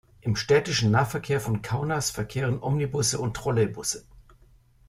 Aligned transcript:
Im 0.21 0.35
städtischen 0.35 0.89
Nahverkehr 0.89 1.39
von 1.39 1.61
Kaunas 1.61 2.09
verkehren 2.09 2.59
Omnibusse 2.63 3.19
und 3.19 3.35
Trolleybusse. 3.37 4.07